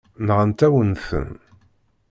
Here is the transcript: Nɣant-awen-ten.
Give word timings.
Nɣant-awen-ten. 0.27 1.29